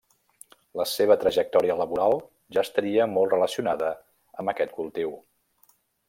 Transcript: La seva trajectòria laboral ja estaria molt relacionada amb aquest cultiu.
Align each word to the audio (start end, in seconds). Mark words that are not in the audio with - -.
La 0.79 0.85
seva 0.91 1.17
trajectòria 1.23 1.75
laboral 1.81 2.17
ja 2.57 2.63
estaria 2.67 3.07
molt 3.15 3.31
relacionada 3.37 3.91
amb 4.45 4.53
aquest 4.55 4.73
cultiu. 4.79 5.13